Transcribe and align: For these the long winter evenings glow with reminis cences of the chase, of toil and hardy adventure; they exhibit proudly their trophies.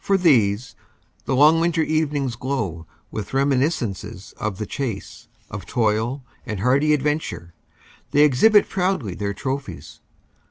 For 0.03 0.17
these 0.17 0.73
the 1.25 1.35
long 1.35 1.59
winter 1.59 1.83
evenings 1.83 2.35
glow 2.35 2.87
with 3.11 3.33
reminis 3.33 3.77
cences 3.79 4.33
of 4.33 4.57
the 4.57 4.65
chase, 4.65 5.27
of 5.51 5.67
toil 5.67 6.23
and 6.43 6.61
hardy 6.61 6.91
adventure; 6.95 7.53
they 8.09 8.23
exhibit 8.23 8.67
proudly 8.67 9.13
their 9.13 9.35
trophies. 9.35 9.99